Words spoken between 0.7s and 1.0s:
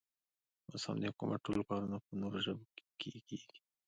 اوس هم